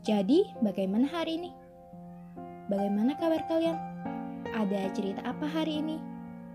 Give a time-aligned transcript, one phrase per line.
[0.00, 1.50] Jadi, bagaimana hari ini?
[2.72, 3.76] Bagaimana kabar kalian?
[4.56, 6.00] Ada cerita apa hari ini?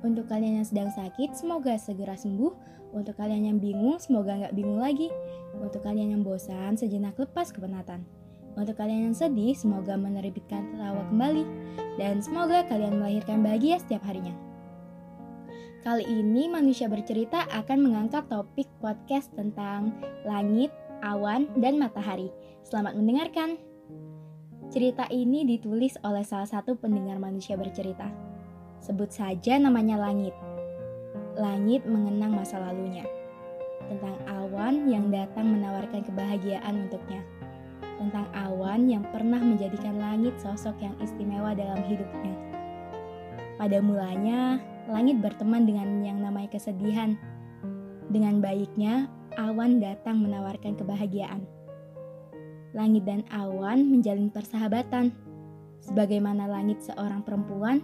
[0.00, 2.52] Untuk kalian yang sedang sakit, semoga segera sembuh.
[2.96, 5.12] Untuk kalian yang bingung, semoga nggak bingung lagi.
[5.52, 8.08] Untuk kalian yang bosan, sejenak lepas kepenatan.
[8.56, 11.44] Untuk kalian yang sedih, semoga menerbitkan tertawa kembali.
[12.00, 14.32] Dan semoga kalian melahirkan bahagia setiap harinya.
[15.84, 19.92] Kali ini manusia bercerita akan mengangkat topik podcast tentang
[20.24, 20.72] langit,
[21.04, 22.32] awan, dan matahari.
[22.64, 23.60] Selamat mendengarkan.
[24.70, 28.10] Cerita ini ditulis oleh salah satu pendengar manusia bercerita.
[28.82, 30.34] Sebut saja namanya Langit.
[31.36, 33.04] Langit mengenang masa lalunya.
[33.86, 37.22] Tentang awan yang datang menawarkan kebahagiaan untuknya.
[37.96, 42.34] Tentang awan yang pernah menjadikan langit sosok yang istimewa dalam hidupnya.
[43.56, 47.16] Pada mulanya, langit berteman dengan yang namanya kesedihan.
[48.12, 51.44] Dengan baiknya, awan datang menawarkan kebahagiaan.
[52.76, 55.14] Langit dan awan menjalin persahabatan,
[55.80, 57.80] sebagaimana langit seorang perempuan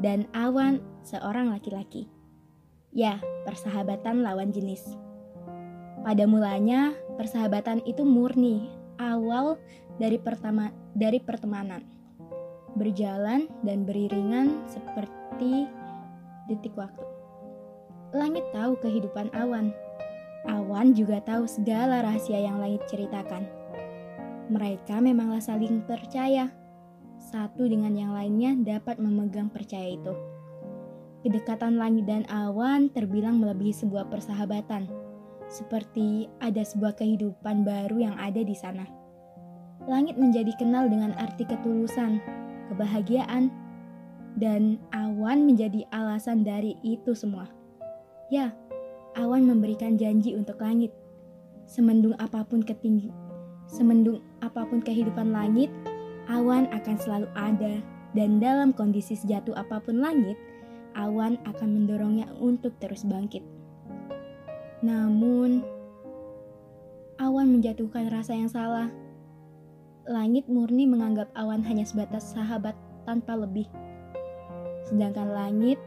[0.00, 2.08] dan awan seorang laki-laki.
[2.94, 4.96] Ya, persahabatan lawan jenis.
[6.00, 9.60] Pada mulanya, persahabatan itu murni, awal
[10.00, 11.84] dari pertama dari pertemanan.
[12.74, 15.68] Berjalan dan beriringan seperti
[16.48, 17.04] detik waktu.
[18.16, 19.70] Langit tahu kehidupan awan.
[20.48, 23.44] Awan juga tahu segala rahasia yang langit ceritakan.
[24.48, 26.48] Mereka memanglah saling percaya.
[27.20, 30.16] Satu dengan yang lainnya dapat memegang percaya itu.
[31.20, 34.88] Kedekatan langit dan awan terbilang melebihi sebuah persahabatan.
[35.52, 38.88] Seperti ada sebuah kehidupan baru yang ada di sana.
[39.84, 42.24] Langit menjadi kenal dengan arti ketulusan,
[42.72, 43.52] kebahagiaan,
[44.40, 47.50] dan awan menjadi alasan dari itu semua.
[48.32, 48.54] Ya,
[49.18, 50.94] awan memberikan janji untuk langit.
[51.70, 53.14] Semendung apa pun ketinggi,
[53.70, 55.70] semendung apa pun kehidupan langit,
[56.26, 57.78] awan akan selalu ada
[58.14, 60.34] dan dalam kondisi sejatuh apa pun langit,
[60.98, 63.46] awan akan mendorongnya untuk terus bangkit.
[64.82, 65.62] Namun,
[67.22, 68.90] awan menjatuhkan rasa yang salah.
[70.10, 72.74] Langit murni menganggap awan hanya sebatas sahabat
[73.06, 73.68] tanpa lebih.
[74.90, 75.78] Sedangkan langit,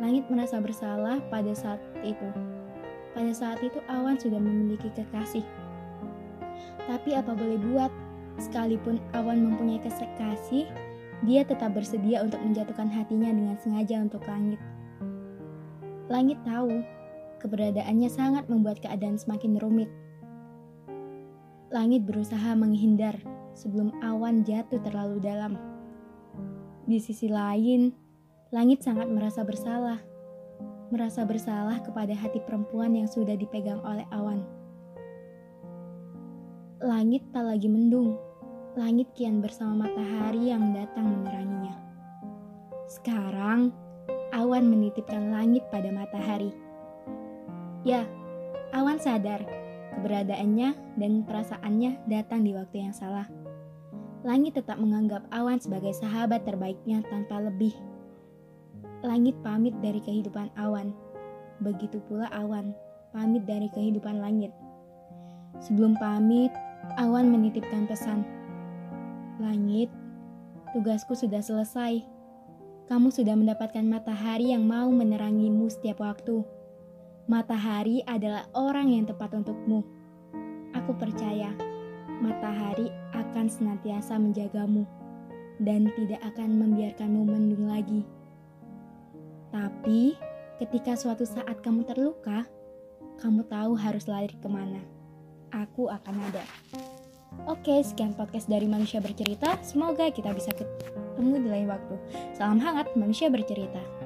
[0.00, 2.24] langit merasa bersalah pada saat itu.
[3.12, 5.44] Pada saat itu awan sudah memiliki kekasih.
[6.88, 7.92] Tapi apa boleh buat,
[8.40, 10.64] sekalipun awan mempunyai kekasih,
[11.28, 14.56] dia tetap bersedia untuk menjatuhkan hatinya dengan sengaja untuk langit.
[16.08, 16.80] Langit tahu,
[17.44, 19.92] keberadaannya sangat membuat keadaan semakin rumit.
[21.70, 23.14] Langit berusaha menghindar
[23.52, 25.54] sebelum awan jatuh terlalu dalam.
[26.88, 27.94] Di sisi lain,
[28.50, 30.02] Langit sangat merasa bersalah.
[30.90, 34.42] Merasa bersalah kepada hati perempuan yang sudah dipegang oleh awan.
[36.82, 38.18] Langit tak lagi mendung.
[38.74, 41.78] Langit kian bersama matahari yang datang meneranginya.
[42.90, 43.70] Sekarang,
[44.34, 46.50] awan menitipkan langit pada matahari.
[47.86, 48.02] Ya,
[48.74, 49.46] awan sadar
[49.94, 53.30] keberadaannya dan perasaannya datang di waktu yang salah.
[54.26, 57.78] Langit tetap menganggap awan sebagai sahabat terbaiknya tanpa lebih
[59.00, 60.92] Langit pamit dari kehidupan awan,
[61.64, 62.76] begitu pula awan
[63.10, 64.54] pamit dari kehidupan langit.
[65.60, 66.50] Sebelum pamit,
[66.96, 68.22] awan menitipkan pesan.
[69.42, 69.90] Langit,
[70.72, 72.06] tugasku sudah selesai.
[72.90, 76.42] Kamu sudah mendapatkan matahari yang mau menerangimu setiap waktu.
[77.30, 79.86] Matahari adalah orang yang tepat untukmu.
[80.74, 81.54] Aku percaya
[82.18, 84.82] matahari akan senantiasa menjagamu
[85.62, 88.02] dan tidak akan membiarkanmu mendung lagi.
[89.50, 90.14] Tapi,
[90.62, 92.46] ketika suatu saat kamu terluka,
[93.20, 94.80] kamu tahu harus lari ke mana.
[95.50, 96.44] Aku akan ada.
[97.46, 99.58] Oke, sekian podcast dari Manusia Bercerita.
[99.62, 101.94] Semoga kita bisa ketemu di lain waktu.
[102.34, 103.99] Salam hangat, Manusia Bercerita.